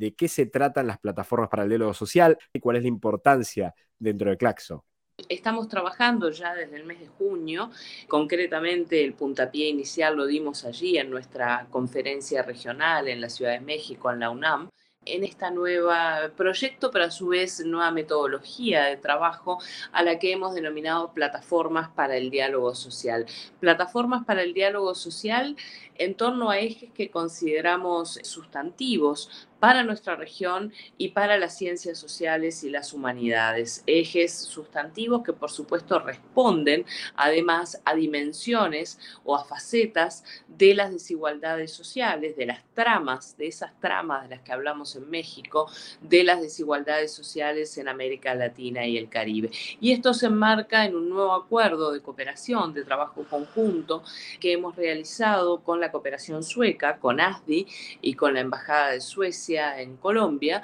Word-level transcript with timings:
de 0.00 0.14
qué 0.14 0.28
se 0.28 0.46
tratan 0.46 0.86
las 0.86 0.98
plataformas 0.98 1.50
para 1.50 1.64
el 1.64 1.68
diálogo 1.68 1.92
social 1.92 2.38
y 2.54 2.58
cuál 2.58 2.76
es 2.76 2.82
la 2.82 2.88
importancia 2.88 3.74
dentro 3.98 4.30
de 4.30 4.38
Claxo. 4.38 4.86
Estamos 5.28 5.68
trabajando 5.68 6.30
ya 6.30 6.54
desde 6.54 6.76
el 6.76 6.84
mes 6.84 7.00
de 7.00 7.08
junio, 7.08 7.70
concretamente 8.08 9.04
el 9.04 9.12
puntapié 9.12 9.68
inicial 9.68 10.16
lo 10.16 10.24
dimos 10.24 10.64
allí 10.64 10.96
en 10.96 11.10
nuestra 11.10 11.66
conferencia 11.70 12.42
regional 12.42 13.08
en 13.08 13.20
la 13.20 13.28
Ciudad 13.28 13.52
de 13.52 13.60
México, 13.60 14.10
en 14.10 14.20
la 14.20 14.30
UNAM, 14.30 14.70
en 15.04 15.24
esta 15.24 15.50
nueva 15.50 16.30
proyecto, 16.36 16.90
pero 16.90 17.04
a 17.06 17.10
su 17.10 17.28
vez 17.28 17.64
nueva 17.64 17.90
metodología 17.90 18.84
de 18.84 18.96
trabajo 18.96 19.58
a 19.92 20.02
la 20.02 20.18
que 20.18 20.32
hemos 20.32 20.54
denominado 20.54 21.12
plataformas 21.12 21.88
para 21.90 22.16
el 22.16 22.30
diálogo 22.30 22.74
social. 22.74 23.26
Plataformas 23.60 24.24
para 24.24 24.42
el 24.42 24.52
diálogo 24.52 24.94
social 24.94 25.56
en 25.96 26.14
torno 26.14 26.50
a 26.50 26.58
ejes 26.58 26.90
que 26.92 27.10
consideramos 27.10 28.18
sustantivos 28.22 29.48
para 29.60 29.84
nuestra 29.84 30.16
región 30.16 30.72
y 30.96 31.10
para 31.10 31.38
las 31.38 31.56
ciencias 31.56 31.98
sociales 31.98 32.64
y 32.64 32.70
las 32.70 32.92
humanidades. 32.94 33.84
Ejes 33.86 34.34
sustantivos 34.34 35.22
que 35.22 35.34
por 35.34 35.50
supuesto 35.50 35.98
responden 35.98 36.86
además 37.14 37.80
a 37.84 37.94
dimensiones 37.94 38.98
o 39.22 39.36
a 39.36 39.44
facetas 39.44 40.24
de 40.48 40.74
las 40.74 40.92
desigualdades 40.92 41.72
sociales, 41.72 42.36
de 42.36 42.46
las 42.46 42.64
tramas, 42.74 43.36
de 43.36 43.48
esas 43.48 43.78
tramas 43.80 44.22
de 44.22 44.36
las 44.36 44.42
que 44.42 44.52
hablamos 44.52 44.96
en 44.96 45.08
México, 45.10 45.70
de 46.00 46.24
las 46.24 46.40
desigualdades 46.40 47.12
sociales 47.12 47.76
en 47.76 47.88
América 47.88 48.34
Latina 48.34 48.86
y 48.86 48.96
el 48.96 49.10
Caribe. 49.10 49.50
Y 49.80 49.92
esto 49.92 50.14
se 50.14 50.26
enmarca 50.26 50.86
en 50.86 50.96
un 50.96 51.10
nuevo 51.10 51.34
acuerdo 51.34 51.92
de 51.92 52.00
cooperación, 52.00 52.72
de 52.72 52.84
trabajo 52.84 53.24
conjunto 53.28 54.02
que 54.40 54.52
hemos 54.52 54.74
realizado 54.76 55.60
con 55.62 55.80
la 55.80 55.92
cooperación 55.92 56.42
sueca, 56.42 56.98
con 56.98 57.20
ASDI 57.20 57.66
y 58.00 58.14
con 58.14 58.32
la 58.34 58.40
Embajada 58.40 58.92
de 58.92 59.02
Suecia 59.02 59.49
en 59.56 59.96
Colombia, 59.96 60.62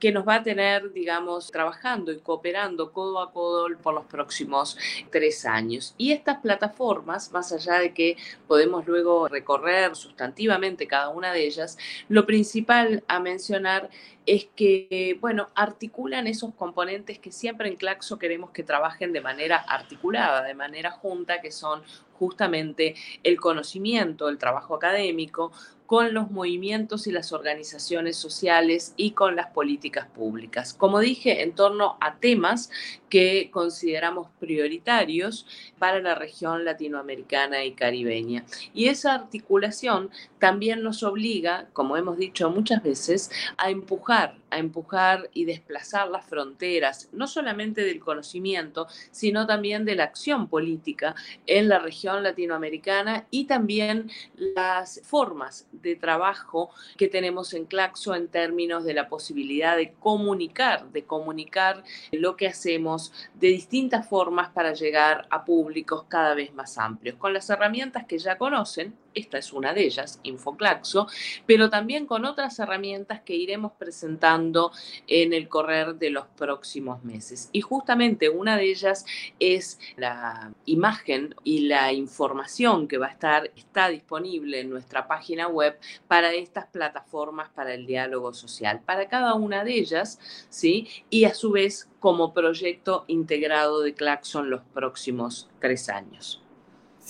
que 0.00 0.10
nos 0.10 0.26
va 0.26 0.36
a 0.36 0.42
tener, 0.42 0.92
digamos, 0.92 1.52
trabajando 1.52 2.10
y 2.10 2.18
cooperando 2.18 2.90
codo 2.90 3.20
a 3.20 3.32
codo 3.32 3.68
por 3.82 3.94
los 3.94 4.06
próximos 4.06 4.76
tres 5.10 5.44
años. 5.44 5.94
Y 5.98 6.12
estas 6.12 6.38
plataformas, 6.38 7.30
más 7.32 7.52
allá 7.52 7.74
de 7.74 7.92
que 7.92 8.16
podemos 8.48 8.86
luego 8.86 9.28
recorrer 9.28 9.94
sustantivamente 9.94 10.86
cada 10.88 11.10
una 11.10 11.32
de 11.32 11.46
ellas, 11.46 11.76
lo 12.08 12.24
principal 12.26 13.04
a 13.06 13.20
mencionar 13.20 13.90
es 14.26 14.46
que, 14.56 15.18
bueno, 15.20 15.48
articulan 15.54 16.26
esos 16.26 16.54
componentes 16.54 17.18
que 17.18 17.30
siempre 17.30 17.68
en 17.68 17.76
Claxo 17.76 18.18
queremos 18.18 18.50
que 18.50 18.62
trabajen 18.62 19.12
de 19.12 19.20
manera 19.20 19.56
articulada, 19.56 20.42
de 20.42 20.54
manera 20.54 20.90
junta, 20.90 21.40
que 21.40 21.52
son 21.52 21.82
justamente 22.14 22.94
el 23.22 23.40
conocimiento, 23.40 24.28
el 24.28 24.38
trabajo 24.38 24.74
académico, 24.74 25.52
con 25.90 26.14
los 26.14 26.30
movimientos 26.30 27.08
y 27.08 27.10
las 27.10 27.32
organizaciones 27.32 28.16
sociales 28.16 28.94
y 28.96 29.10
con 29.10 29.34
las 29.34 29.48
políticas 29.48 30.06
públicas. 30.06 30.72
Como 30.72 31.00
dije, 31.00 31.42
en 31.42 31.52
torno 31.52 31.96
a 32.00 32.14
temas 32.20 32.70
que 33.08 33.50
consideramos 33.50 34.28
prioritarios 34.38 35.46
para 35.80 35.98
la 35.98 36.14
región 36.14 36.64
latinoamericana 36.64 37.64
y 37.64 37.72
caribeña. 37.72 38.44
Y 38.72 38.86
esa 38.86 39.14
articulación 39.14 40.10
también 40.38 40.84
nos 40.84 41.02
obliga, 41.02 41.66
como 41.72 41.96
hemos 41.96 42.16
dicho 42.16 42.48
muchas 42.50 42.84
veces, 42.84 43.30
a 43.58 43.68
empujar, 43.70 44.36
a 44.50 44.58
empujar 44.58 45.28
y 45.34 45.44
desplazar 45.44 46.08
las 46.08 46.24
fronteras, 46.24 47.08
no 47.12 47.26
solamente 47.26 47.82
del 47.82 47.98
conocimiento, 47.98 48.86
sino 49.10 49.44
también 49.46 49.84
de 49.84 49.96
la 49.96 50.04
acción 50.04 50.46
política 50.48 51.16
en 51.46 51.68
la 51.68 51.80
región 51.80 52.22
latinoamericana 52.22 53.26
y 53.30 53.46
también 53.46 54.08
las 54.36 55.00
formas 55.02 55.66
de 55.82 55.96
trabajo 55.96 56.70
que 56.96 57.08
tenemos 57.08 57.54
en 57.54 57.66
Claxo 57.66 58.14
en 58.14 58.28
términos 58.28 58.84
de 58.84 58.94
la 58.94 59.08
posibilidad 59.08 59.76
de 59.76 59.92
comunicar, 59.92 60.90
de 60.90 61.04
comunicar 61.04 61.82
lo 62.12 62.36
que 62.36 62.48
hacemos 62.48 63.12
de 63.34 63.48
distintas 63.48 64.08
formas 64.08 64.50
para 64.50 64.72
llegar 64.74 65.26
a 65.30 65.44
públicos 65.44 66.04
cada 66.08 66.34
vez 66.34 66.52
más 66.54 66.78
amplios, 66.78 67.16
con 67.16 67.32
las 67.32 67.48
herramientas 67.50 68.04
que 68.06 68.18
ya 68.18 68.38
conocen, 68.38 68.94
esta 69.14 69.38
es 69.38 69.52
una 69.52 69.72
de 69.72 69.84
ellas, 69.84 70.20
InfoClaxo, 70.22 71.06
pero 71.46 71.70
también 71.70 72.06
con 72.06 72.24
otras 72.24 72.58
herramientas 72.58 73.20
que 73.22 73.34
iremos 73.34 73.72
presentando 73.72 74.72
en 75.06 75.32
el 75.32 75.48
correr 75.48 75.96
de 75.96 76.10
los 76.10 76.26
próximos 76.36 77.02
meses. 77.04 77.48
Y 77.52 77.60
justamente 77.60 78.28
una 78.28 78.56
de 78.56 78.70
ellas 78.70 79.04
es 79.38 79.78
la 79.96 80.52
imagen 80.66 81.34
y 81.44 81.60
la 81.60 81.92
información 81.92 82.88
que 82.88 82.98
va 82.98 83.06
a 83.06 83.10
estar, 83.10 83.50
está 83.56 83.88
disponible 83.88 84.60
en 84.60 84.70
nuestra 84.70 85.06
página 85.06 85.48
web 85.48 85.78
para 86.08 86.32
estas 86.32 86.66
plataformas 86.66 87.50
para 87.50 87.74
el 87.74 87.86
diálogo 87.86 88.32
social, 88.32 88.80
para 88.84 89.08
cada 89.08 89.34
una 89.34 89.64
de 89.64 89.74
ellas, 89.74 90.18
¿sí? 90.48 90.88
Y 91.10 91.24
a 91.24 91.34
su 91.34 91.50
vez 91.50 91.88
como 91.98 92.32
proyecto 92.32 93.04
integrado 93.08 93.80
de 93.80 93.94
Claxon 93.94 94.50
los 94.50 94.62
próximos 94.72 95.48
tres 95.60 95.88
años. 95.88 96.42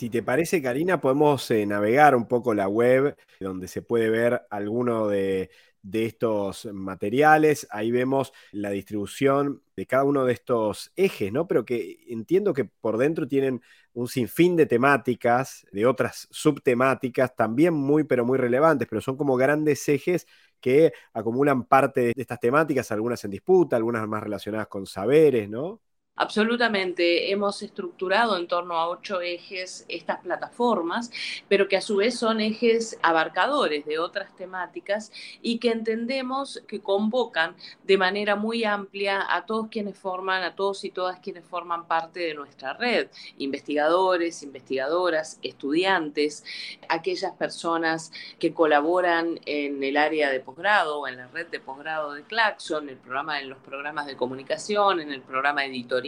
Si 0.01 0.09
te 0.09 0.23
parece, 0.23 0.63
Karina, 0.63 0.99
podemos 0.99 1.51
eh, 1.51 1.67
navegar 1.67 2.17
un 2.17 2.27
poco 2.27 2.55
la 2.55 2.69
web 2.69 3.19
donde 3.39 3.69
se 3.69 3.83
puede 3.83 4.09
ver 4.09 4.47
alguno 4.49 5.09
de, 5.09 5.51
de 5.83 6.07
estos 6.07 6.65
materiales. 6.73 7.67
Ahí 7.71 7.91
vemos 7.91 8.33
la 8.51 8.71
distribución 8.71 9.63
de 9.77 9.85
cada 9.85 10.05
uno 10.05 10.25
de 10.25 10.33
estos 10.33 10.91
ejes, 10.97 11.31
¿no? 11.35 11.47
Pero 11.47 11.67
que 11.67 11.99
entiendo 12.09 12.55
que 12.55 12.65
por 12.65 12.97
dentro 12.97 13.29
tienen 13.29 13.61
un 13.93 14.09
sinfín 14.09 14.57
de 14.57 14.65
temáticas, 14.65 15.67
de 15.71 15.85
otras 15.85 16.29
subtemáticas, 16.31 17.37
también 17.37 17.75
muy, 17.75 18.05
pero 18.05 18.25
muy 18.25 18.39
relevantes, 18.39 18.89
pero 18.89 19.03
son 19.03 19.19
como 19.19 19.37
grandes 19.37 19.87
ejes 19.87 20.27
que 20.63 20.95
acumulan 21.13 21.65
parte 21.65 22.01
de 22.01 22.13
estas 22.17 22.41
temáticas, 22.41 22.91
algunas 22.91 23.23
en 23.27 23.33
disputa, 23.33 23.77
algunas 23.77 24.09
más 24.09 24.23
relacionadas 24.23 24.69
con 24.69 24.87
saberes, 24.87 25.51
¿no? 25.51 25.83
Absolutamente, 26.17 27.31
hemos 27.31 27.63
estructurado 27.63 28.37
en 28.37 28.47
torno 28.47 28.75
a 28.75 28.89
ocho 28.89 29.23
ejes 29.23 29.87
estas 29.89 30.21
plataformas, 30.21 31.11
pero 31.49 31.67
que 31.67 31.79
a 31.79 31.81
su 31.81 31.97
vez 31.97 32.19
son 32.19 32.41
ejes 32.41 32.99
abarcadores 33.01 33.87
de 33.87 33.99
otras 33.99 34.37
temáticas 34.37 35.13
y 35.41 35.59
que 35.59 35.71
entendemos 35.71 36.63
que 36.69 36.83
convocan 36.83 37.57
de 37.85 37.97
manera 37.97 38.37
muy 38.37 38.65
amplia 38.65 39.35
a 39.35 39.47
todos 39.47 39.69
quienes 39.69 39.97
forman, 39.97 40.43
a 40.43 40.55
todos 40.55 40.85
y 40.85 40.91
todas 40.91 41.21
quienes 41.21 41.47
forman 41.47 41.87
parte 41.87 42.21
de 42.21 42.35
nuestra 42.35 42.75
red, 42.75 43.09
investigadores, 43.39 44.43
investigadoras, 44.43 45.39
estudiantes, 45.41 46.45
aquellas 46.91 47.33
personas 47.33 48.13
que 48.39 48.53
colaboran 48.53 49.41
en 49.47 49.83
el 49.83 49.97
área 49.97 50.29
de 50.29 50.41
posgrado 50.41 50.99
o 50.99 51.09
en 51.09 51.17
la 51.17 51.29
red 51.29 51.47
de 51.47 51.61
posgrado 51.61 52.13
de 52.13 52.25
Claxon, 52.25 52.91
el 52.91 52.99
programa, 52.99 53.41
en 53.41 53.49
los 53.49 53.59
programas 53.59 54.05
de 54.05 54.17
comunicación, 54.17 55.01
en 55.01 55.13
el 55.13 55.23
programa 55.23 55.65
editorial 55.65 56.00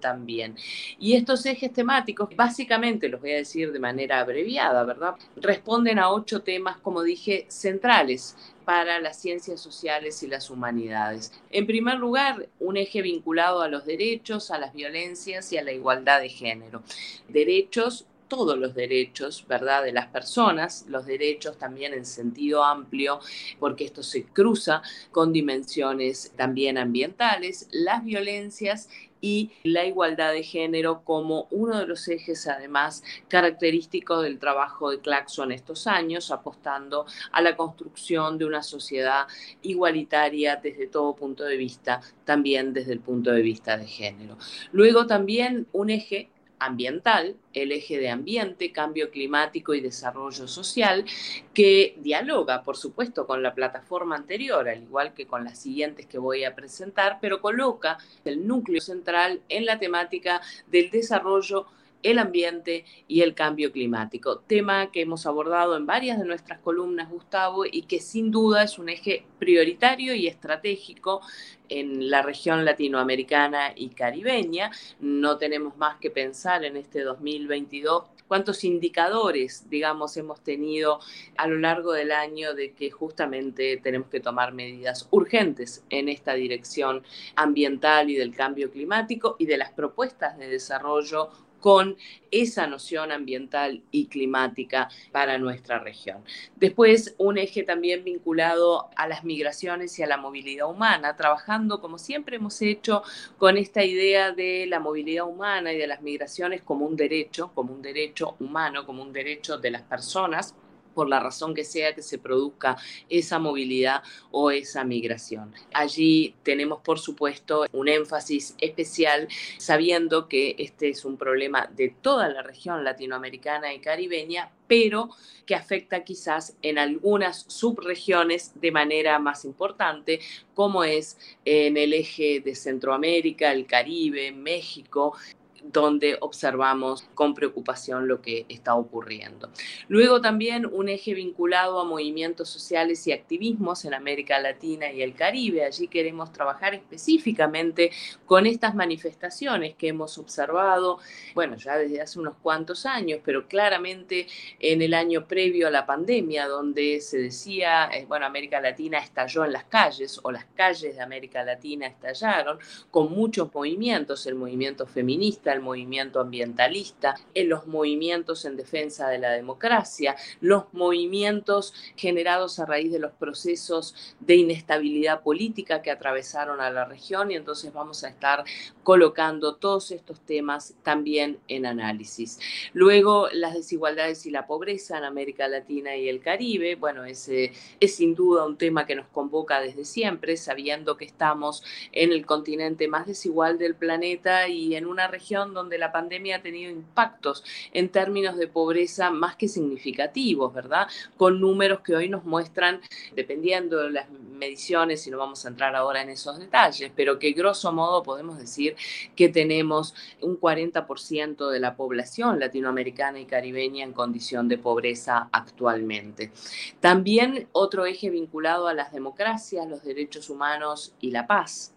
también. 0.00 0.56
Y 0.98 1.14
estos 1.14 1.44
ejes 1.46 1.72
temáticos, 1.72 2.28
básicamente 2.36 3.08
los 3.08 3.20
voy 3.20 3.32
a 3.32 3.36
decir 3.36 3.72
de 3.72 3.78
manera 3.78 4.20
abreviada, 4.20 4.84
¿verdad? 4.84 5.14
Responden 5.36 5.98
a 5.98 6.10
ocho 6.10 6.42
temas, 6.42 6.78
como 6.78 7.02
dije, 7.02 7.46
centrales 7.48 8.36
para 8.64 9.00
las 9.00 9.20
ciencias 9.20 9.60
sociales 9.60 10.22
y 10.22 10.28
las 10.28 10.50
humanidades. 10.50 11.32
En 11.50 11.66
primer 11.66 11.98
lugar, 11.98 12.48
un 12.60 12.76
eje 12.76 13.02
vinculado 13.02 13.62
a 13.62 13.68
los 13.68 13.84
derechos, 13.84 14.50
a 14.50 14.58
las 14.58 14.72
violencias 14.72 15.52
y 15.52 15.58
a 15.58 15.64
la 15.64 15.72
igualdad 15.72 16.20
de 16.20 16.28
género. 16.28 16.82
Derechos 17.28 18.06
todos 18.30 18.56
los 18.56 18.74
derechos, 18.74 19.44
¿verdad?, 19.46 19.84
de 19.84 19.92
las 19.92 20.06
personas, 20.06 20.86
los 20.88 21.04
derechos 21.04 21.58
también 21.58 21.92
en 21.92 22.06
sentido 22.06 22.64
amplio, 22.64 23.20
porque 23.58 23.84
esto 23.84 24.02
se 24.02 24.24
cruza 24.24 24.80
con 25.10 25.34
dimensiones 25.34 26.32
también 26.36 26.78
ambientales, 26.78 27.68
las 27.72 28.02
violencias 28.02 28.88
y 29.20 29.50
la 29.64 29.84
igualdad 29.84 30.32
de 30.32 30.42
género 30.42 31.02
como 31.04 31.46
uno 31.50 31.78
de 31.78 31.86
los 31.86 32.08
ejes 32.08 32.46
además 32.46 33.02
característicos 33.28 34.22
del 34.22 34.38
trabajo 34.38 34.90
de 34.90 35.00
Claxon 35.00 35.52
estos 35.52 35.86
años, 35.86 36.30
apostando 36.30 37.04
a 37.32 37.42
la 37.42 37.56
construcción 37.56 38.38
de 38.38 38.46
una 38.46 38.62
sociedad 38.62 39.26
igualitaria 39.60 40.56
desde 40.56 40.86
todo 40.86 41.14
punto 41.14 41.44
de 41.44 41.56
vista, 41.56 42.00
también 42.24 42.72
desde 42.72 42.92
el 42.92 43.00
punto 43.00 43.30
de 43.30 43.42
vista 43.42 43.76
de 43.76 43.86
género. 43.86 44.38
Luego 44.72 45.06
también 45.06 45.66
un 45.72 45.90
eje 45.90 46.30
ambiental, 46.60 47.36
el 47.52 47.72
eje 47.72 47.98
de 47.98 48.10
ambiente, 48.10 48.70
cambio 48.70 49.10
climático 49.10 49.74
y 49.74 49.80
desarrollo 49.80 50.46
social, 50.46 51.04
que 51.52 51.96
dialoga, 51.98 52.62
por 52.62 52.76
supuesto, 52.76 53.26
con 53.26 53.42
la 53.42 53.54
plataforma 53.54 54.14
anterior, 54.14 54.68
al 54.68 54.82
igual 54.82 55.14
que 55.14 55.26
con 55.26 55.42
las 55.42 55.58
siguientes 55.58 56.06
que 56.06 56.18
voy 56.18 56.44
a 56.44 56.54
presentar, 56.54 57.18
pero 57.20 57.40
coloca 57.40 57.98
el 58.24 58.46
núcleo 58.46 58.80
central 58.80 59.40
en 59.48 59.66
la 59.66 59.78
temática 59.78 60.40
del 60.68 60.90
desarrollo 60.90 61.66
el 62.02 62.18
ambiente 62.18 62.84
y 63.08 63.22
el 63.22 63.34
cambio 63.34 63.72
climático, 63.72 64.38
tema 64.40 64.90
que 64.90 65.02
hemos 65.02 65.26
abordado 65.26 65.76
en 65.76 65.86
varias 65.86 66.18
de 66.18 66.24
nuestras 66.24 66.60
columnas, 66.60 67.10
Gustavo, 67.10 67.64
y 67.64 67.82
que 67.82 68.00
sin 68.00 68.30
duda 68.30 68.62
es 68.62 68.78
un 68.78 68.88
eje 68.88 69.24
prioritario 69.38 70.14
y 70.14 70.26
estratégico 70.26 71.20
en 71.68 72.10
la 72.10 72.22
región 72.22 72.64
latinoamericana 72.64 73.72
y 73.74 73.90
caribeña. 73.90 74.70
No 74.98 75.38
tenemos 75.38 75.76
más 75.76 75.98
que 75.98 76.10
pensar 76.10 76.64
en 76.64 76.76
este 76.76 77.02
2022 77.02 78.04
cuántos 78.30 78.62
indicadores, 78.62 79.68
digamos, 79.68 80.16
hemos 80.16 80.40
tenido 80.40 81.00
a 81.36 81.48
lo 81.48 81.58
largo 81.58 81.92
del 81.92 82.12
año 82.12 82.54
de 82.54 82.74
que 82.74 82.88
justamente 82.90 83.76
tenemos 83.82 84.08
que 84.08 84.20
tomar 84.20 84.52
medidas 84.52 85.08
urgentes 85.10 85.84
en 85.90 86.08
esta 86.08 86.34
dirección 86.34 87.02
ambiental 87.34 88.08
y 88.08 88.14
del 88.14 88.32
cambio 88.32 88.70
climático 88.70 89.34
y 89.40 89.46
de 89.46 89.58
las 89.58 89.72
propuestas 89.72 90.38
de 90.38 90.46
desarrollo 90.46 91.30
con 91.60 91.96
esa 92.30 92.66
noción 92.66 93.12
ambiental 93.12 93.82
y 93.90 94.06
climática 94.06 94.88
para 95.12 95.38
nuestra 95.38 95.78
región. 95.78 96.24
Después, 96.56 97.14
un 97.18 97.38
eje 97.38 97.62
también 97.62 98.04
vinculado 98.04 98.88
a 98.96 99.06
las 99.08 99.24
migraciones 99.24 99.98
y 99.98 100.02
a 100.02 100.06
la 100.06 100.16
movilidad 100.16 100.70
humana, 100.70 101.16
trabajando 101.16 101.80
como 101.80 101.98
siempre 101.98 102.36
hemos 102.36 102.60
hecho 102.62 103.02
con 103.38 103.56
esta 103.56 103.84
idea 103.84 104.32
de 104.32 104.66
la 104.66 104.80
movilidad 104.80 105.26
humana 105.26 105.72
y 105.72 105.78
de 105.78 105.86
las 105.86 106.02
migraciones 106.02 106.62
como 106.62 106.86
un 106.86 106.96
derecho, 106.96 107.50
como 107.54 107.74
un 107.74 107.82
derecho 107.82 108.36
humano, 108.40 108.86
como 108.86 109.02
un 109.02 109.12
derecho 109.12 109.58
de 109.58 109.70
las 109.70 109.82
personas 109.82 110.54
por 111.00 111.08
la 111.08 111.18
razón 111.18 111.54
que 111.54 111.64
sea 111.64 111.94
que 111.94 112.02
se 112.02 112.18
produzca 112.18 112.76
esa 113.08 113.38
movilidad 113.38 114.02
o 114.30 114.50
esa 114.50 114.84
migración. 114.84 115.54
Allí 115.72 116.34
tenemos, 116.42 116.82
por 116.82 116.98
supuesto, 116.98 117.64
un 117.72 117.88
énfasis 117.88 118.54
especial 118.58 119.26
sabiendo 119.56 120.28
que 120.28 120.56
este 120.58 120.90
es 120.90 121.06
un 121.06 121.16
problema 121.16 121.70
de 121.74 121.88
toda 121.88 122.28
la 122.28 122.42
región 122.42 122.84
latinoamericana 122.84 123.72
y 123.72 123.78
caribeña, 123.78 124.50
pero 124.66 125.08
que 125.46 125.54
afecta 125.54 126.04
quizás 126.04 126.54
en 126.60 126.78
algunas 126.78 127.46
subregiones 127.48 128.52
de 128.60 128.70
manera 128.70 129.18
más 129.18 129.46
importante, 129.46 130.20
como 130.52 130.84
es 130.84 131.16
en 131.46 131.78
el 131.78 131.94
eje 131.94 132.40
de 132.40 132.54
Centroamérica, 132.54 133.52
el 133.52 133.66
Caribe, 133.66 134.32
México, 134.32 135.16
donde 135.62 136.16
observamos 136.20 137.04
con 137.14 137.34
preocupación 137.34 138.08
lo 138.08 138.20
que 138.20 138.46
está 138.48 138.74
ocurriendo. 138.74 139.50
Luego 139.88 140.20
también 140.20 140.66
un 140.66 140.88
eje 140.88 141.14
vinculado 141.14 141.80
a 141.80 141.84
movimientos 141.84 142.48
sociales 142.48 143.06
y 143.06 143.12
activismos 143.12 143.84
en 143.84 143.94
América 143.94 144.38
Latina 144.40 144.90
y 144.92 145.02
el 145.02 145.14
Caribe. 145.14 145.64
Allí 145.64 145.88
queremos 145.88 146.32
trabajar 146.32 146.74
específicamente 146.74 147.90
con 148.26 148.46
estas 148.46 148.74
manifestaciones 148.74 149.74
que 149.74 149.88
hemos 149.88 150.18
observado, 150.18 150.98
bueno, 151.34 151.56
ya 151.56 151.76
desde 151.76 152.00
hace 152.00 152.18
unos 152.18 152.36
cuantos 152.42 152.86
años, 152.86 153.20
pero 153.24 153.46
claramente 153.46 154.26
en 154.58 154.82
el 154.82 154.94
año 154.94 155.26
previo 155.26 155.68
a 155.68 155.70
la 155.70 155.86
pandemia, 155.86 156.46
donde 156.46 157.00
se 157.00 157.18
decía, 157.18 157.90
eh, 157.92 158.04
bueno, 158.06 158.26
América 158.26 158.60
Latina 158.60 158.98
estalló 158.98 159.44
en 159.44 159.52
las 159.52 159.64
calles 159.64 160.20
o 160.22 160.30
las 160.30 160.44
calles 160.54 160.96
de 160.96 161.02
América 161.02 161.44
Latina 161.44 161.86
estallaron 161.86 162.58
con 162.90 163.12
muchos 163.12 163.52
movimientos, 163.54 164.26
el 164.26 164.34
movimiento 164.34 164.86
feminista, 164.86 165.49
el 165.52 165.60
movimiento 165.60 166.20
ambientalista, 166.20 167.16
en 167.34 167.48
los 167.48 167.66
movimientos 167.66 168.44
en 168.44 168.56
defensa 168.56 169.08
de 169.08 169.18
la 169.18 169.30
democracia, 169.30 170.16
los 170.40 170.64
movimientos 170.72 171.74
generados 171.96 172.58
a 172.58 172.66
raíz 172.66 172.92
de 172.92 172.98
los 172.98 173.12
procesos 173.12 173.94
de 174.20 174.36
inestabilidad 174.36 175.22
política 175.22 175.82
que 175.82 175.90
atravesaron 175.90 176.60
a 176.60 176.70
la 176.70 176.84
región 176.84 177.30
y 177.30 177.36
entonces 177.36 177.72
vamos 177.72 178.04
a 178.04 178.08
estar 178.08 178.44
colocando 178.82 179.56
todos 179.56 179.90
estos 179.90 180.20
temas 180.20 180.74
también 180.82 181.38
en 181.48 181.66
análisis. 181.66 182.38
Luego, 182.72 183.28
las 183.32 183.54
desigualdades 183.54 184.26
y 184.26 184.30
la 184.30 184.46
pobreza 184.46 184.98
en 184.98 185.04
América 185.04 185.48
Latina 185.48 185.96
y 185.96 186.08
el 186.08 186.20
Caribe, 186.20 186.74
bueno, 186.74 187.04
ese 187.04 187.52
es 187.78 187.96
sin 187.96 188.14
duda 188.14 188.46
un 188.46 188.56
tema 188.56 188.86
que 188.86 188.94
nos 188.94 189.06
convoca 189.08 189.60
desde 189.60 189.84
siempre, 189.84 190.36
sabiendo 190.36 190.96
que 190.96 191.04
estamos 191.04 191.64
en 191.92 192.12
el 192.12 192.26
continente 192.26 192.88
más 192.88 193.06
desigual 193.06 193.58
del 193.58 193.74
planeta 193.74 194.48
y 194.48 194.74
en 194.74 194.86
una 194.86 195.08
región 195.08 195.39
donde 195.48 195.78
la 195.78 195.92
pandemia 195.92 196.36
ha 196.36 196.42
tenido 196.42 196.70
impactos 196.70 197.44
en 197.72 197.88
términos 197.88 198.36
de 198.36 198.48
pobreza 198.48 199.10
más 199.10 199.36
que 199.36 199.48
significativos, 199.48 200.52
¿verdad? 200.52 200.88
Con 201.16 201.40
números 201.40 201.80
que 201.80 201.94
hoy 201.94 202.08
nos 202.08 202.24
muestran, 202.24 202.80
dependiendo 203.14 203.78
de 203.78 203.90
las 203.90 204.10
mediciones, 204.10 205.06
y 205.06 205.10
no 205.10 205.18
vamos 205.18 205.44
a 205.44 205.48
entrar 205.48 205.74
ahora 205.76 206.02
en 206.02 206.10
esos 206.10 206.38
detalles, 206.38 206.90
pero 206.94 207.18
que 207.18 207.32
grosso 207.32 207.72
modo 207.72 208.02
podemos 208.02 208.38
decir 208.38 208.76
que 209.14 209.28
tenemos 209.28 209.94
un 210.20 210.40
40% 210.40 211.50
de 211.50 211.60
la 211.60 211.76
población 211.76 212.40
latinoamericana 212.40 213.20
y 213.20 213.26
caribeña 213.26 213.84
en 213.84 213.92
condición 213.92 214.48
de 214.48 214.58
pobreza 214.58 215.28
actualmente. 215.32 216.32
También 216.80 217.48
otro 217.52 217.86
eje 217.86 218.10
vinculado 218.10 218.68
a 218.68 218.74
las 218.74 218.92
democracias, 218.92 219.68
los 219.68 219.84
derechos 219.84 220.30
humanos 220.30 220.94
y 221.00 221.10
la 221.10 221.26
paz. 221.26 221.74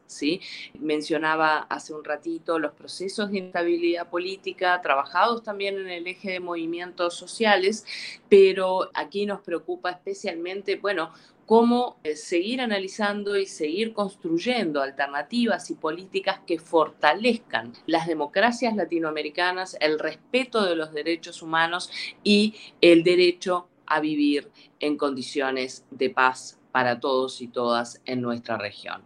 Mencionaba 0.80 1.60
hace 1.69 1.94
un 1.94 2.04
ratito 2.04 2.60
los 2.60 2.74
procesos 2.74 3.31
de 3.31 3.39
instabilidad 3.39 4.10
política, 4.10 4.81
trabajados 4.81 5.44
también 5.44 5.77
en 5.77 5.89
el 5.89 6.07
eje 6.07 6.31
de 6.31 6.39
movimientos 6.39 7.15
sociales, 7.15 7.86
pero 8.30 8.89
aquí 8.94 9.25
nos 9.25 9.42
preocupa 9.42 9.92
especialmente, 9.92 10.75
bueno, 10.75 11.12
cómo 11.45 11.98
eh, 12.04 12.15
seguir 12.15 12.62
analizando 12.62 13.38
y 13.38 13.45
seguir 13.45 13.94
construyendo 13.94 14.81
alternativas 14.81 15.69
y 15.69 15.75
políticas 15.75 16.39
que 16.48 16.59
fortalezcan 16.59 17.74
las 17.86 18.07
democracias 18.07 18.75
latinoamericanas, 18.75 19.77
el 19.80 20.00
respeto 20.00 20.63
de 20.63 20.75
los 20.75 20.94
derechos 20.94 21.42
humanos 21.42 21.92
y 22.24 22.56
el 22.81 23.04
derecho 23.04 23.68
a 23.86 24.00
vivir 24.00 24.50
en 24.80 24.98
condiciones 24.98 25.86
de 25.92 26.09
paz 26.09 26.59
para 26.73 26.99
todos 26.99 27.39
y 27.41 27.47
todas 27.47 28.01
en 28.05 28.19
nuestra 28.19 28.57
región. 28.57 29.03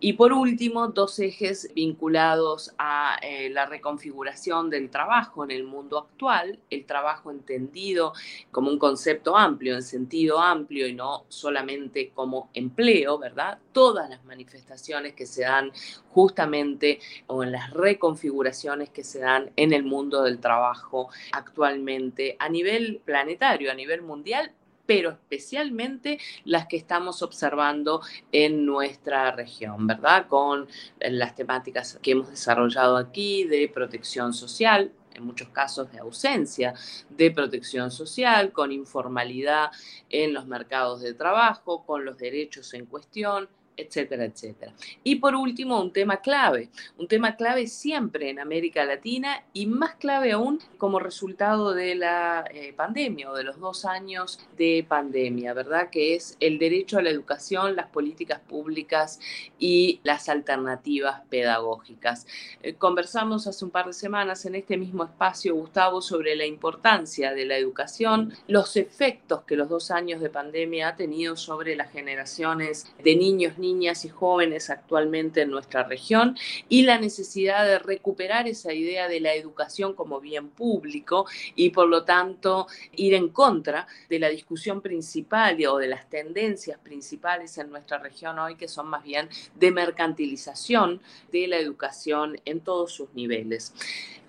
Y 0.00 0.14
por 0.14 0.32
último, 0.32 0.88
dos 0.88 1.18
ejes 1.18 1.70
vinculados 1.74 2.74
a 2.78 3.18
eh, 3.22 3.50
la 3.50 3.66
reconfiguración 3.66 4.70
del 4.70 4.88
trabajo 4.88 5.44
en 5.44 5.50
el 5.50 5.64
mundo 5.64 5.98
actual, 5.98 6.58
el 6.70 6.86
trabajo 6.86 7.30
entendido 7.30 8.14
como 8.50 8.70
un 8.70 8.78
concepto 8.78 9.36
amplio, 9.36 9.74
en 9.74 9.82
sentido 9.82 10.40
amplio 10.40 10.88
y 10.88 10.94
no 10.94 11.26
solamente 11.28 12.10
como 12.14 12.48
empleo, 12.54 13.18
¿verdad? 13.18 13.58
Todas 13.72 14.08
las 14.08 14.24
manifestaciones 14.24 15.12
que 15.12 15.26
se 15.26 15.42
dan 15.42 15.70
justamente 16.12 16.98
o 17.26 17.42
en 17.42 17.52
las 17.52 17.70
reconfiguraciones 17.72 18.88
que 18.88 19.04
se 19.04 19.20
dan 19.20 19.50
en 19.56 19.74
el 19.74 19.84
mundo 19.84 20.22
del 20.22 20.40
trabajo 20.40 21.10
actualmente 21.32 22.36
a 22.38 22.48
nivel 22.48 23.02
planetario, 23.04 23.70
a 23.70 23.74
nivel 23.74 24.00
mundial, 24.00 24.50
pero 24.86 25.10
especialmente 25.10 26.18
las 26.44 26.66
que 26.66 26.76
estamos 26.76 27.22
observando 27.22 28.02
en 28.32 28.66
nuestra 28.66 29.30
región, 29.30 29.86
¿verdad? 29.86 30.26
Con 30.28 30.68
las 31.00 31.34
temáticas 31.34 31.98
que 32.02 32.12
hemos 32.12 32.30
desarrollado 32.30 32.96
aquí 32.96 33.44
de 33.44 33.68
protección 33.68 34.32
social, 34.32 34.92
en 35.14 35.24
muchos 35.24 35.48
casos 35.48 35.92
de 35.92 35.98
ausencia 35.98 36.74
de 37.10 37.30
protección 37.30 37.90
social, 37.90 38.52
con 38.52 38.72
informalidad 38.72 39.70
en 40.08 40.32
los 40.32 40.46
mercados 40.46 41.02
de 41.02 41.14
trabajo, 41.14 41.84
con 41.84 42.04
los 42.04 42.18
derechos 42.18 42.72
en 42.74 42.86
cuestión, 42.86 43.48
etcétera, 43.82 44.24
etcétera. 44.24 44.72
Y 45.04 45.16
por 45.16 45.34
último, 45.34 45.80
un 45.80 45.92
tema 45.92 46.18
clave, 46.18 46.70
un 46.98 47.08
tema 47.08 47.36
clave 47.36 47.66
siempre 47.66 48.30
en 48.30 48.38
América 48.38 48.84
Latina 48.84 49.44
y 49.52 49.66
más 49.66 49.94
clave 49.96 50.32
aún 50.32 50.60
como 50.78 50.98
resultado 50.98 51.74
de 51.74 51.94
la 51.94 52.44
eh, 52.52 52.72
pandemia 52.72 53.30
o 53.30 53.34
de 53.34 53.44
los 53.44 53.58
dos 53.58 53.84
años 53.84 54.40
de 54.56 54.84
pandemia, 54.88 55.54
¿verdad? 55.54 55.90
Que 55.90 56.14
es 56.14 56.36
el 56.40 56.58
derecho 56.58 56.98
a 56.98 57.02
la 57.02 57.10
educación, 57.10 57.76
las 57.76 57.88
políticas 57.88 58.40
públicas 58.40 59.20
y 59.58 60.00
las 60.02 60.28
alternativas 60.28 61.22
pedagógicas. 61.28 62.26
Eh, 62.62 62.74
conversamos 62.74 63.46
hace 63.46 63.64
un 63.64 63.70
par 63.70 63.86
de 63.86 63.92
semanas 63.92 64.44
en 64.46 64.54
este 64.54 64.76
mismo 64.76 65.04
espacio, 65.04 65.54
Gustavo, 65.54 66.00
sobre 66.02 66.36
la 66.36 66.46
importancia 66.46 67.32
de 67.32 67.44
la 67.44 67.56
educación, 67.56 68.32
los 68.48 68.76
efectos 68.76 69.42
que 69.42 69.56
los 69.56 69.68
dos 69.68 69.90
años 69.90 70.20
de 70.20 70.30
pandemia 70.30 70.88
ha 70.88 70.96
tenido 70.96 71.36
sobre 71.36 71.76
las 71.76 71.90
generaciones 71.90 72.86
de 73.02 73.16
niños, 73.16 73.58
niñas 73.58 73.71
y 73.80 74.08
jóvenes 74.08 74.70
actualmente 74.70 75.42
en 75.42 75.50
nuestra 75.50 75.84
región 75.84 76.36
y 76.68 76.82
la 76.82 76.98
necesidad 76.98 77.64
de 77.66 77.78
recuperar 77.78 78.46
esa 78.46 78.72
idea 78.72 79.08
de 79.08 79.20
la 79.20 79.34
educación 79.34 79.94
como 79.94 80.20
bien 80.20 80.50
público 80.50 81.26
y 81.56 81.70
por 81.70 81.88
lo 81.88 82.04
tanto 82.04 82.66
ir 82.94 83.14
en 83.14 83.28
contra 83.28 83.86
de 84.08 84.18
la 84.18 84.28
discusión 84.28 84.80
principal 84.80 85.58
o 85.66 85.78
de 85.78 85.88
las 85.88 86.08
tendencias 86.08 86.78
principales 86.78 87.56
en 87.58 87.70
nuestra 87.70 87.98
región 87.98 88.38
hoy 88.38 88.56
que 88.56 88.68
son 88.68 88.88
más 88.88 89.02
bien 89.02 89.28
de 89.54 89.70
mercantilización 89.70 91.00
de 91.32 91.46
la 91.48 91.56
educación 91.56 92.38
en 92.44 92.60
todos 92.60 92.92
sus 92.92 93.12
niveles. 93.14 93.72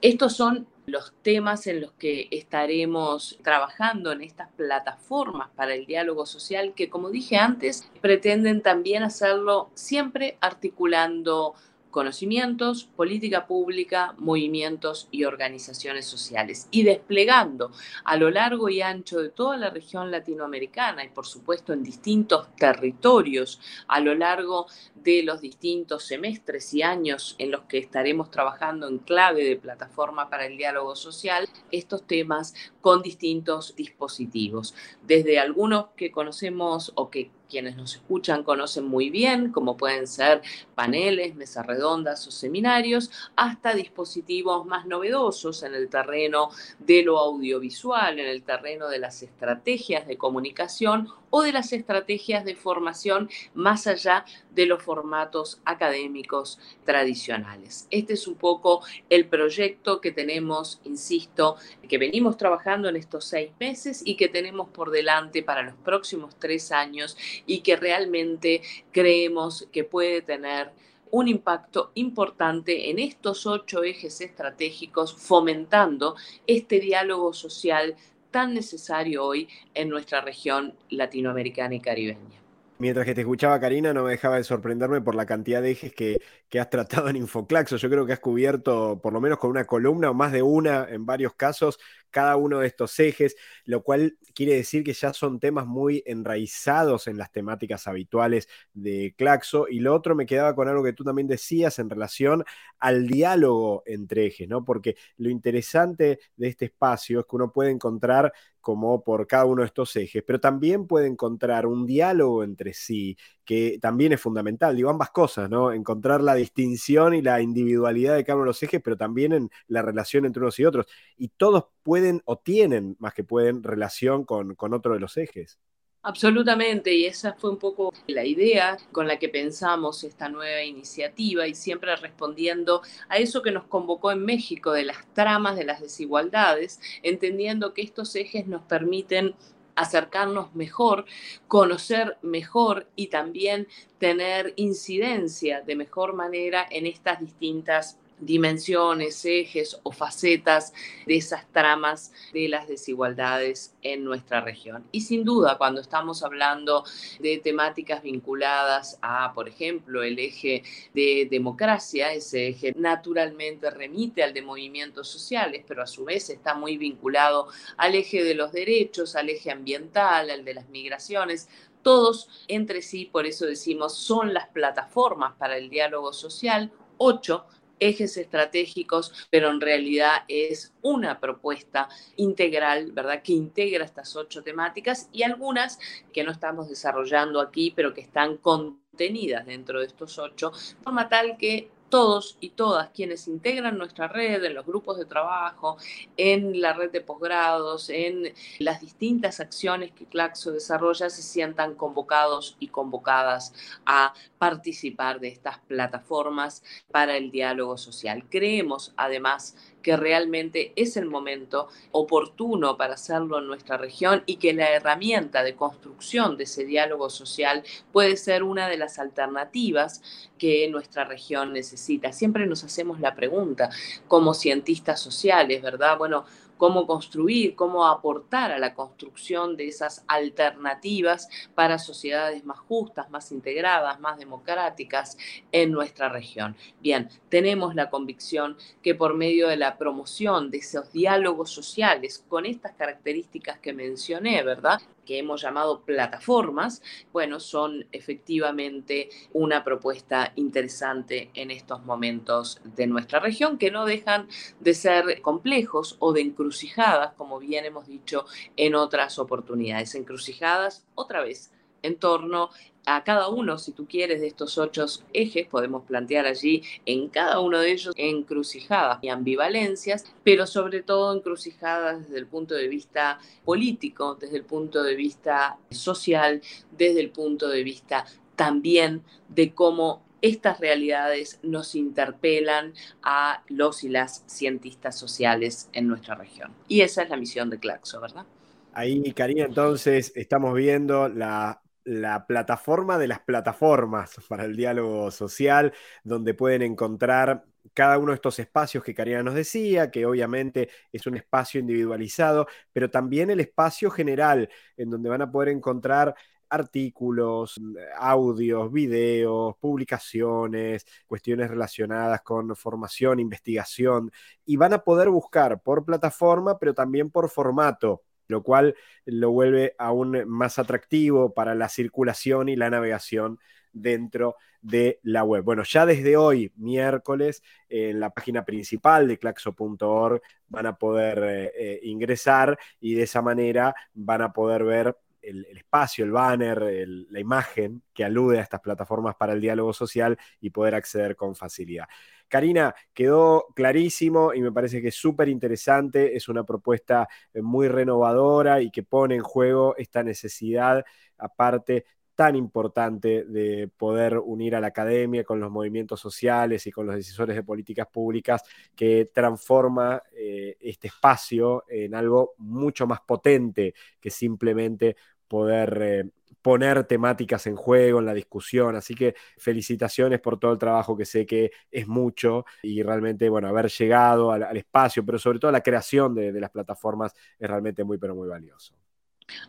Estos 0.02 0.36
son 0.36 0.68
los 0.86 1.14
temas 1.22 1.68
en 1.68 1.82
los 1.82 1.92
que 1.94 2.28
estaremos 2.32 3.38
trabajando 3.44 4.12
en 4.12 4.22
estas 4.22 4.50
plataformas 4.52 5.50
para 5.56 5.74
el 5.74 5.86
diálogo 5.86 6.26
social 6.26 6.74
que, 6.74 6.90
como 6.90 7.10
dije 7.10 7.38
antes, 7.38 7.90
pretenden 8.02 8.62
también 8.62 9.04
hacerlo 9.04 9.70
siempre 9.74 10.38
articulando 10.42 11.56
conocimientos, 11.94 12.84
política 12.84 13.46
pública, 13.46 14.16
movimientos 14.18 15.08
y 15.12 15.24
organizaciones 15.24 16.06
sociales. 16.06 16.68
Y 16.72 16.84
desplegando 16.84 17.72
a 18.04 18.18
lo 18.18 18.32
largo 18.32 18.68
y 18.68 18.82
ancho 18.82 19.22
de 19.22 19.30
toda 19.30 19.56
la 19.56 19.70
región 19.70 20.12
latinoamericana 20.12 21.06
y 21.06 21.10
por 21.10 21.28
supuesto 21.28 21.72
en 21.72 21.84
distintos 21.84 22.54
territorios 22.58 23.62
a 23.88 24.00
lo 24.00 24.16
largo 24.16 24.66
de 24.96 25.22
los 25.22 25.40
distintos 25.40 26.04
semestres 26.04 26.74
y 26.74 26.82
años 26.82 27.36
en 27.38 27.52
los 27.52 27.62
que 27.66 27.78
estaremos 27.78 28.32
trabajando 28.32 28.88
en 28.88 28.98
clave 28.98 29.46
de 29.46 29.56
plataforma 29.56 30.30
para 30.30 30.48
el 30.48 30.58
diálogo 30.58 30.96
social 30.96 31.48
estos 31.72 32.08
temas 32.08 32.56
con 32.82 33.04
distintos 33.04 33.76
dispositivos, 33.76 34.74
desde 35.04 35.40
algunos 35.40 35.90
que 35.96 36.12
conocemos 36.12 36.92
o 36.96 37.12
que 37.12 37.30
quienes 37.50 37.76
nos 37.76 37.96
escuchan 37.96 38.44
conocen 38.44 38.86
muy 38.86 39.10
bien, 39.10 39.52
como 39.52 39.78
pueden 39.78 40.08
ser 40.08 40.42
paneles, 40.76 41.36
mesas 41.36 41.66
redondas 41.66 42.28
o 42.28 42.32
seminarios, 42.32 43.12
hasta 43.36 43.74
dispositivos 43.74 44.66
más 44.66 44.86
novedosos 44.86 45.64
en 45.64 45.76
el 45.76 45.90
terreno 45.90 46.50
de 46.80 47.04
lo 47.04 47.20
audiovisual, 47.20 48.20
en 48.20 48.28
el 48.28 48.44
terreno 48.44 48.88
de 48.88 49.00
las 49.00 49.24
estrategias 49.24 50.08
de 50.08 50.18
comunicación 50.18 51.10
o 51.36 51.42
de 51.42 51.52
las 51.52 51.74
estrategias 51.74 52.46
de 52.46 52.56
formación 52.56 53.28
más 53.56 53.88
allá 53.88 54.24
de 54.52 54.68
los 54.68 54.84
formatos 54.84 55.60
académicos 55.66 56.60
tradicionales. 56.86 57.88
Este 57.90 58.14
es 58.14 58.28
un 58.28 58.36
poco 58.36 58.84
el 59.10 59.26
proyecto 59.26 60.00
que 60.00 60.12
tenemos, 60.12 60.80
insisto, 60.84 61.56
que 61.90 61.98
venimos 61.98 62.38
trabajando 62.38 62.88
en 62.88 62.98
estos 62.98 63.26
seis 63.26 63.50
meses 63.60 64.04
y 64.06 64.14
que 64.14 64.28
tenemos 64.28 64.70
por 64.70 64.92
delante 64.92 65.42
para 65.42 65.64
los 65.64 65.74
próximos 65.74 66.36
tres 66.38 66.72
años 66.72 67.18
y 67.48 67.62
que 67.62 67.78
realmente 67.78 68.62
creemos 68.92 69.68
que 69.72 69.84
puede 69.84 70.22
tener 70.22 70.70
un 71.10 71.28
impacto 71.28 71.92
importante 71.96 72.90
en 72.92 72.98
estos 72.98 73.46
ocho 73.46 73.84
ejes 73.84 74.22
estratégicos, 74.22 75.16
fomentando 75.16 76.16
este 76.46 76.80
diálogo 76.80 77.34
social 77.34 77.96
tan 78.34 78.54
necesario 78.54 79.24
hoy 79.24 79.48
en 79.76 79.88
nuestra 79.88 80.20
región 80.20 80.74
latinoamericana 80.90 81.76
y 81.76 81.80
caribeña. 81.80 82.43
Mientras 82.84 83.06
que 83.06 83.16
te 83.16 83.22
escuchaba, 83.22 83.62
Karina, 83.62 83.94
no 83.94 84.04
me 84.04 84.12
dejaba 84.12 84.36
de 84.36 84.44
sorprenderme 84.44 85.00
por 85.00 85.16
la 85.16 85.26
cantidad 85.26 85.62
de 85.62 85.72
ejes 85.72 85.94
que, 85.94 86.20
que, 86.50 86.60
has 86.60 86.70
tratado 86.70 87.08
en 87.08 87.16
Infoclaxo. 87.16 87.78
Yo 87.78 87.90
creo 87.90 88.06
que 88.06 88.12
has 88.12 88.20
cubierto, 88.20 89.00
por 89.02 89.14
lo 89.14 89.22
menos 89.22 89.40
con 89.40 89.52
una 89.52 89.64
columna 89.64 90.10
o 90.10 90.14
más 90.14 90.34
de 90.34 90.42
una 90.42 90.86
en 90.90 91.06
varios 91.06 91.34
casos, 91.34 91.80
cada 92.12 92.36
uno 92.36 92.60
de 92.60 92.68
estos 92.68 93.00
ejes, 93.00 93.38
lo 93.64 93.84
cual 93.84 94.18
quiere 94.36 94.56
decir 94.56 94.84
que 94.84 94.92
ya 94.92 95.14
son 95.14 95.40
temas 95.40 95.66
muy 95.66 96.04
enraizados 96.06 97.08
en 97.08 97.18
las 97.18 97.32
temáticas 97.32 97.88
habituales 97.88 98.50
de 98.74 99.16
Claxo. 99.18 99.68
Y 99.70 99.80
lo 99.80 99.96
otro 99.96 100.14
me 100.14 100.26
quedaba 100.26 100.54
con 100.54 100.68
algo 100.68 100.84
que 100.84 100.92
tú 100.92 101.06
también 101.06 101.30
decías 101.30 101.80
en 101.80 101.90
relación 101.90 102.44
al 102.80 103.08
diálogo 103.08 103.84
entre 103.86 104.26
ejes, 104.26 104.50
¿no? 104.50 104.66
Porque 104.66 104.98
lo 105.16 105.30
interesante 105.30 106.20
de 106.36 106.48
este 106.50 106.66
espacio 106.66 107.22
es 107.22 107.26
que 107.28 107.36
uno 107.38 107.54
puede 107.54 107.72
encontrar 107.72 108.34
como 108.64 109.04
por 109.04 109.28
cada 109.28 109.46
uno 109.46 109.62
de 109.62 109.68
estos 109.68 109.96
ejes, 109.98 110.24
pero 110.26 110.40
también 110.40 110.88
puede 110.88 111.08
encontrar 111.08 111.68
un 111.68 111.86
diálogo 111.86 112.44
entre 112.44 112.74
sí, 112.74 113.18
que 113.46 113.78
también 113.82 114.14
es 114.14 114.22
fundamental, 114.22 114.76
digo, 114.76 114.90
ambas 114.90 115.12
cosas, 115.12 115.50
¿no? 115.50 115.74
Encontrar 115.74 116.22
la 116.24 116.34
distinción 116.36 117.14
y 117.14 117.22
la 117.22 117.42
individualidad 117.42 118.16
de 118.16 118.24
cada 118.24 118.38
uno 118.38 118.46
de 118.46 118.50
los 118.50 118.64
ejes, 118.64 118.82
pero 118.84 118.98
también 118.98 119.34
en 119.34 119.50
la 119.68 119.82
relación 119.82 120.26
entre 120.26 120.42
unos 120.42 120.58
y 120.60 120.66
otros. 120.66 120.88
Y 121.18 121.28
todos 121.30 121.66
pueden 121.84 122.22
o 122.26 122.38
tienen, 122.40 122.96
más 123.00 123.14
que 123.14 123.24
pueden, 123.24 123.64
relación 123.64 124.24
con, 124.26 124.56
con 124.56 124.74
otro 124.74 124.94
de 124.94 125.00
los 125.02 125.18
ejes. 125.18 125.60
Absolutamente, 126.06 126.94
y 126.94 127.06
esa 127.06 127.34
fue 127.34 127.50
un 127.50 127.58
poco 127.58 127.94
la 128.08 128.26
idea 128.26 128.78
con 128.92 129.08
la 129.08 129.20
que 129.20 129.30
pensamos 129.30 130.04
esta 130.04 130.28
nueva 130.28 130.62
iniciativa 130.62 131.48
y 131.48 131.56
siempre 131.56 131.96
respondiendo 131.96 132.82
a 133.08 133.18
eso 133.20 133.42
que 133.42 133.52
nos 133.52 133.64
convocó 133.68 134.12
en 134.12 134.26
México 134.26 134.74
de 134.74 134.84
las 134.84 134.98
tramas 135.14 135.56
de 135.56 135.64
las 135.64 135.80
desigualdades, 135.80 136.82
entendiendo 137.04 137.74
que 137.74 137.84
estos 137.84 138.14
ejes 138.18 138.48
nos 138.48 138.64
permiten 138.64 139.34
acercarnos 139.76 140.54
mejor, 140.54 141.06
conocer 141.48 142.18
mejor 142.22 142.86
y 142.98 143.08
también 143.08 143.68
tener 143.98 144.54
incidencia 144.58 145.62
de 145.62 145.76
mejor 145.78 146.14
manera 146.16 146.68
en 146.70 146.86
estas 146.86 147.22
distintas 147.22 147.98
dimensiones, 148.20 149.24
ejes 149.26 149.80
o 149.84 149.92
facetas 149.92 150.74
de 151.06 151.18
esas 151.18 151.46
tramas 151.52 152.12
de 152.34 152.48
las 152.48 152.68
desigualdades 152.68 153.76
en 153.82 154.04
nuestra 154.04 154.42
región. 154.42 154.86
Y 154.92 155.02
sin 155.02 155.24
duda, 155.24 155.58
cuando 155.58 155.82
estamos 155.82 156.24
hablando 156.24 156.84
de 157.20 157.38
temáticas 157.38 158.04
vinculadas 158.04 158.98
a, 159.02 159.34
por 159.34 159.50
ejemplo, 159.50 160.04
el 160.04 160.20
eje 160.20 160.64
de 160.94 161.28
democracia, 161.30 162.14
ese 162.14 162.50
eje 162.50 162.74
naturalmente 162.78 163.70
remite 163.70 164.24
al 164.24 164.34
de 164.34 164.42
movimientos 164.42 165.08
sociales, 165.08 165.64
pero 165.68 165.84
a 165.84 165.88
su 165.88 166.06
vez 166.06 166.30
está 166.30 166.54
muy 166.56 166.78
vinculado 166.78 167.48
al 167.78 167.96
eje 167.96 168.24
de 168.24 168.36
los 168.36 168.52
derechos, 168.52 169.16
al 169.16 169.30
eje 169.30 169.52
ambiental, 169.52 170.30
al 170.30 170.46
de 170.46 170.54
las 170.54 170.70
migraciones, 170.70 171.50
todos 171.84 172.30
entre 172.48 172.82
sí, 172.82 173.06
por 173.06 173.26
eso 173.28 173.46
decimos, 173.46 173.94
son 173.96 174.34
las 174.34 174.48
plataformas 174.48 175.34
para 175.38 175.58
el 175.58 175.70
diálogo 175.70 176.14
social, 176.14 176.72
ocho 176.98 177.46
ejes 177.80 178.18
estratégicos, 178.18 179.28
pero 179.30 179.50
en 179.50 179.62
realidad 179.62 180.24
es 180.28 180.74
una 180.82 181.20
propuesta 181.20 181.90
integral, 182.16 182.92
¿verdad? 182.92 183.22
Que 183.24 183.34
integra 183.34 183.86
estas 183.86 184.16
ocho 184.16 184.44
temáticas 184.44 185.10
y 185.12 185.24
algunas 185.24 185.80
que 186.14 186.24
no 186.24 186.32
estamos 186.32 186.70
desarrollando 186.70 187.42
aquí, 187.42 187.74
pero 187.76 187.94
que 187.94 188.02
están 188.02 188.38
contenidas 188.38 189.46
dentro 189.46 189.80
de 189.80 189.88
estos 189.88 190.18
ocho, 190.20 190.52
de 190.52 190.84
forma 190.84 191.10
tal 191.10 191.38
que 191.38 191.70
todos 191.94 192.38
y 192.40 192.50
todas 192.50 192.90
quienes 192.90 193.28
integran 193.28 193.78
nuestra 193.78 194.08
red, 194.08 194.44
en 194.44 194.56
los 194.56 194.66
grupos 194.66 194.98
de 194.98 195.06
trabajo, 195.06 195.78
en 196.18 196.60
la 196.60 196.74
red 196.74 196.90
de 196.90 197.02
posgrados, 197.02 197.92
en 197.92 198.34
las 198.58 198.82
distintas 198.82 199.40
acciones 199.40 199.92
que 199.92 200.08
Claxo 200.08 200.52
desarrolla, 200.52 201.12
se 201.12 201.22
sientan 201.22 201.76
convocados 201.76 202.58
y 202.60 202.70
convocadas 202.70 203.54
a 203.86 204.16
participar 204.40 205.20
de 205.20 205.28
estas 205.28 205.60
plataformas 205.60 206.64
para 206.90 207.16
el 207.16 207.30
diálogo 207.30 207.78
social. 207.78 208.26
Creemos, 208.28 208.92
además, 208.98 209.56
que 209.84 209.96
realmente 209.96 210.74
es 210.76 210.98
el 210.98 211.06
momento 211.06 211.68
oportuno 211.92 212.78
para 212.78 212.96
hacerlo 212.96 213.38
en 213.38 213.46
nuestra 213.46 213.78
región 213.78 214.24
y 214.26 214.38
que 214.38 214.54
la 214.54 214.72
herramienta 214.72 215.44
de 215.44 215.56
construcción 215.56 216.38
de 216.38 216.46
ese 216.46 216.66
diálogo 216.66 217.12
social 217.12 217.64
puede 217.92 218.18
ser 218.18 218.42
una 218.42 218.68
de 218.68 218.78
las 218.78 218.98
alternativas 218.98 220.02
que 220.40 220.68
nuestra 220.70 221.04
región 221.04 221.54
necesita. 221.54 222.12
Siempre 222.12 222.48
nos 222.48 222.64
hacemos 222.64 223.00
la 223.00 223.14
pregunta 223.14 223.70
como 224.08 224.34
cientistas 224.34 225.00
sociales, 225.00 225.62
¿verdad? 225.62 225.98
Bueno, 225.98 226.26
cómo 226.58 226.88
construir, 226.88 227.56
cómo 227.56 227.86
aportar 227.86 228.52
a 228.52 228.60
la 228.60 228.74
construcción 228.74 229.58
de 229.58 229.68
esas 229.68 230.04
alternativas 230.08 231.30
para 231.56 231.80
sociedades 231.80 232.46
más 232.46 232.60
justas, 232.60 233.10
más 233.10 233.32
integradas, 233.32 234.00
más 234.00 234.18
democráticas 234.18 235.18
en 235.52 235.72
nuestra 235.72 236.10
región. 236.10 236.56
Bien, 236.82 237.10
tenemos 237.30 237.76
la 237.76 237.90
convicción 237.90 238.58
que 238.82 238.96
por 238.96 239.16
medio 239.16 239.48
de 239.48 239.58
la 239.58 239.78
promoción 239.78 240.52
de 240.52 240.60
esos 240.60 240.92
diálogos 240.92 241.52
sociales 241.52 242.24
con 242.28 242.46
estas 242.46 242.74
características 242.74 243.60
que 243.60 243.74
mencioné, 243.74 244.44
¿verdad? 244.44 244.80
Que 245.06 245.20
hemos 245.20 245.42
llamado 245.42 245.82
plataformas, 245.82 246.82
bueno, 247.12 247.40
son 247.40 247.86
efectivamente 247.92 249.10
una 249.32 249.64
propuesta 249.64 250.34
interesante 250.36 251.30
en 251.34 251.52
estos 251.52 251.86
momentos 251.86 252.60
de 252.64 252.88
nuestra 252.88 253.20
región, 253.20 253.58
que 253.58 253.72
no 253.72 253.86
dejan 253.86 254.28
de 254.60 254.74
ser 254.74 255.22
complejos 255.22 255.96
o 256.00 256.14
de 256.14 256.22
encrucijadas, 256.22 257.14
como 257.14 257.40
bien 257.40 257.66
hemos 257.66 257.88
dicho 257.88 258.26
en 258.58 258.76
otras 258.76 259.20
oportunidades. 259.20 259.96
Encrucijadas, 259.96 260.86
otra 260.96 261.22
vez, 261.22 261.53
en 261.84 261.98
torno 261.98 262.50
a 262.86 263.04
cada 263.04 263.30
uno, 263.30 263.58
si 263.58 263.72
tú 263.72 263.88
quieres, 263.88 264.20
de 264.20 264.28
estos 264.28 264.58
ocho 264.58 264.86
ejes, 265.14 265.48
podemos 265.48 265.84
plantear 265.84 266.26
allí 266.26 266.64
en 266.86 267.08
cada 267.08 267.40
uno 267.40 267.60
de 267.60 267.72
ellos 267.72 267.94
encrucijadas 267.96 269.00
y 269.02 269.10
ambivalencias, 269.10 270.06
pero 270.24 270.46
sobre 270.48 270.82
todo 270.84 271.16
encrucijadas 271.16 272.02
desde 272.02 272.20
el 272.20 272.28
punto 272.28 272.56
de 272.56 272.68
vista 272.68 273.20
político, 273.46 274.16
desde 274.20 274.38
el 274.38 274.44
punto 274.44 274.84
de 274.84 274.96
vista 274.96 275.58
social, 275.70 276.42
desde 276.72 277.00
el 277.00 277.12
punto 277.12 277.48
de 277.48 277.64
vista 277.64 278.06
también 278.36 279.04
de 279.30 279.54
cómo 279.54 280.04
estas 280.22 280.60
realidades 280.60 281.40
nos 281.44 281.76
interpelan 281.76 282.74
a 283.02 283.44
los 283.50 283.84
y 283.84 283.90
las 283.90 284.24
cientistas 284.26 284.98
sociales 284.98 285.70
en 285.74 285.88
nuestra 285.88 286.16
región. 286.16 286.52
Y 286.68 286.82
esa 286.82 287.04
es 287.04 287.10
la 287.10 287.18
misión 287.18 287.50
de 287.50 287.60
Claxo, 287.60 288.00
¿verdad? 288.00 288.26
Ahí, 288.74 289.12
Karina, 289.12 289.46
entonces 289.46 290.14
estamos 290.16 290.56
viendo 290.56 291.10
la 291.10 291.63
la 291.86 292.26
plataforma 292.28 292.98
de 292.98 293.08
las 293.08 293.20
plataformas 293.20 294.16
para 294.28 294.46
el 294.46 294.56
diálogo 294.56 295.12
social, 295.12 295.74
donde 296.04 296.34
pueden 296.34 296.62
encontrar 296.62 297.46
cada 297.74 297.98
uno 297.98 298.12
de 298.12 298.16
estos 298.16 298.40
espacios 298.40 298.84
que 298.84 298.94
Karina 298.94 299.24
nos 299.24 299.36
decía, 299.36 299.92
que 299.92 300.06
obviamente 300.06 300.70
es 300.92 301.08
un 301.08 301.16
espacio 301.16 301.60
individualizado, 301.60 302.48
pero 302.74 302.90
también 302.90 303.30
el 303.30 303.40
espacio 303.40 303.90
general, 303.90 304.50
en 304.78 304.90
donde 304.90 305.10
van 305.10 305.22
a 305.22 305.32
poder 305.32 305.50
encontrar 305.50 306.16
artículos, 306.50 307.60
audios, 307.98 308.72
videos, 308.72 309.56
publicaciones, 309.60 310.86
cuestiones 311.08 311.50
relacionadas 311.50 312.22
con 312.22 312.56
formación, 312.56 313.20
investigación, 313.20 314.12
y 314.46 314.58
van 314.58 314.74
a 314.74 314.84
poder 314.84 315.10
buscar 315.10 315.62
por 315.62 315.84
plataforma, 315.86 316.60
pero 316.60 316.74
también 316.74 317.10
por 317.10 317.30
formato 317.30 318.04
lo 318.34 318.44
cual 318.44 318.76
lo 319.06 319.32
vuelve 319.32 319.76
aún 319.78 320.28
más 320.28 320.60
atractivo 320.60 321.34
para 321.34 321.56
la 321.56 321.70
circulación 321.70 322.50
y 322.50 322.58
la 322.58 322.70
navegación 322.70 323.40
dentro 323.72 324.36
de 324.62 325.00
la 325.04 325.24
web. 325.24 325.44
Bueno, 325.44 325.64
ya 325.64 325.86
desde 325.86 326.16
hoy, 326.16 326.52
miércoles, 326.56 327.44
en 327.70 328.00
la 328.00 328.12
página 328.12 328.46
principal 328.46 329.08
de 329.08 329.18
claxo.org 329.18 330.22
van 330.48 330.66
a 330.66 330.78
poder 330.78 331.24
eh, 331.24 331.52
eh, 331.58 331.80
ingresar 331.84 332.58
y 332.80 332.96
de 332.96 333.04
esa 333.04 333.22
manera 333.22 333.76
van 333.94 334.22
a 334.22 334.32
poder 334.32 334.64
ver 334.64 334.98
el, 335.22 335.46
espacio, 335.58 336.06
el 336.06 336.12
banner, 336.12 336.86
la 336.88 337.20
imagen 337.20 337.82
que 337.94 338.04
alude 338.04 338.40
a 338.40 338.42
estas 338.42 338.60
plataformas 338.60 339.16
para 339.16 339.34
el 339.34 339.42
diálogo 339.42 339.74
social 339.74 340.18
y 340.42 340.50
poder 340.50 340.76
acceder 340.76 341.16
con 341.16 341.36
facilidad. 341.36 341.88
Karina, 342.34 342.74
quedó 342.96 343.46
clarísimo 343.54 344.34
y 344.34 344.42
me 344.42 344.52
parece 344.52 344.82
que 344.82 344.88
es 344.88 344.96
súper 344.96 345.30
interesante, 345.30 346.18
es 346.18 346.28
una 346.30 346.44
propuesta 346.44 347.08
eh, 347.32 347.44
muy 347.44 347.68
renovadora 347.68 348.60
y 348.60 348.72
que 348.72 348.82
pone 348.82 349.14
en 349.14 349.22
juego 349.22 349.76
esta 349.78 350.02
necesidad, 350.02 350.84
aparte 351.20 351.86
tan 352.16 352.36
importante 352.36 353.24
de 353.26 353.68
poder 353.78 354.18
unir 354.18 354.56
a 354.56 354.62
la 354.62 354.68
academia 354.70 355.24
con 355.24 355.40
los 355.40 355.52
movimientos 355.52 356.00
sociales 356.00 356.66
y 356.66 356.72
con 356.72 356.88
los 356.88 356.96
decisores 356.96 357.36
de 357.36 357.44
políticas 357.44 357.86
públicas 357.86 358.42
que 358.76 359.12
transforma 359.14 360.02
eh, 360.12 360.58
este 360.60 360.88
espacio 360.88 361.66
en 361.68 361.94
algo 361.94 362.34
mucho 362.40 362.88
más 362.88 363.02
potente 363.02 363.76
que 364.00 364.10
simplemente 364.10 364.96
poder 365.28 365.80
eh, 365.84 366.10
poner 366.44 366.84
temáticas 366.84 367.48
en 367.48 367.56
juego, 367.56 368.00
en 368.00 368.06
la 368.06 368.14
discusión. 368.14 368.76
Así 368.76 368.94
que 368.94 369.16
felicitaciones 369.38 370.20
por 370.20 370.38
todo 370.38 370.52
el 370.52 370.60
trabajo 370.60 370.96
que 370.96 371.06
sé 371.06 371.26
que 371.26 371.52
es 371.72 371.88
mucho 371.88 372.46
y 372.62 372.84
realmente, 372.84 373.30
bueno, 373.30 373.48
haber 373.48 373.70
llegado 373.70 374.32
al, 374.32 374.56
espacio, 374.58 375.04
pero 375.04 375.18
sobre 375.18 375.40
todo 375.40 375.52
la 375.52 375.64
creación 375.64 376.14
de 376.14 376.40
las 376.40 376.52
plataformas 376.52 377.14
es 377.40 377.50
realmente 377.50 377.84
muy, 377.84 377.98
pero 377.98 378.14
muy 378.14 378.28
valioso. 378.28 378.76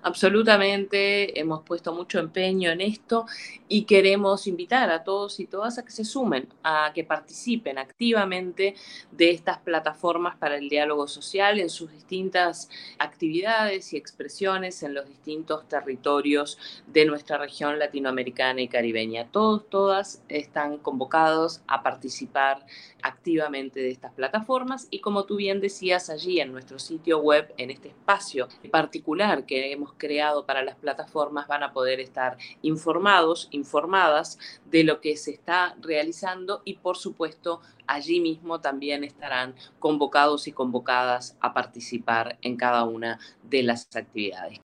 Absolutamente, 0.02 1.38
hemos 1.38 1.62
puesto 1.62 1.92
mucho 1.92 2.18
empeño 2.18 2.70
en 2.70 2.80
esto 2.80 3.26
y 3.68 3.84
queremos 3.84 4.46
invitar 4.46 4.90
a 4.90 5.04
todos 5.04 5.40
y 5.40 5.46
todas 5.46 5.78
a 5.78 5.84
que 5.84 5.90
se 5.90 6.04
sumen, 6.04 6.48
a 6.62 6.92
que 6.94 7.04
participen 7.04 7.78
activamente 7.78 8.74
de 9.10 9.30
estas 9.30 9.58
plataformas 9.58 10.36
para 10.36 10.56
el 10.56 10.68
diálogo 10.68 11.08
social 11.08 11.58
en 11.58 11.70
sus 11.70 11.90
distintas 11.92 12.68
actividades 12.98 13.92
y 13.92 13.96
expresiones 13.96 14.82
en 14.82 14.94
los 14.94 15.06
distintos 15.08 15.68
territorios 15.68 16.58
de 16.86 17.06
nuestra 17.06 17.38
región 17.38 17.78
latinoamericana 17.78 18.60
y 18.60 18.68
caribeña. 18.68 19.28
Todos, 19.30 19.68
todas 19.68 20.22
están 20.28 20.78
convocados 20.78 21.62
a 21.66 21.82
participar 21.82 22.64
activamente 23.02 23.80
de 23.80 23.90
estas 23.90 24.12
plataformas 24.12 24.88
y 24.90 25.00
como 25.00 25.24
tú 25.24 25.36
bien 25.36 25.60
decías 25.60 26.10
allí 26.10 26.40
en 26.40 26.52
nuestro 26.52 26.78
sitio 26.78 27.18
web, 27.18 27.52
en 27.58 27.70
este 27.70 27.88
espacio 27.88 28.48
particular 28.70 29.44
hemos 29.72 29.92
creado 29.96 30.46
para 30.46 30.62
las 30.62 30.76
plataformas, 30.76 31.48
van 31.48 31.62
a 31.62 31.72
poder 31.72 32.00
estar 32.00 32.36
informados, 32.62 33.48
informadas 33.50 34.38
de 34.66 34.84
lo 34.84 35.00
que 35.00 35.16
se 35.16 35.32
está 35.32 35.76
realizando 35.80 36.62
y 36.64 36.74
por 36.74 36.96
supuesto 36.96 37.60
allí 37.86 38.20
mismo 38.20 38.60
también 38.60 39.04
estarán 39.04 39.54
convocados 39.78 40.48
y 40.48 40.52
convocadas 40.52 41.36
a 41.40 41.54
participar 41.54 42.38
en 42.42 42.56
cada 42.56 42.84
una 42.84 43.18
de 43.42 43.62
las 43.62 43.88
actividades. 43.94 44.60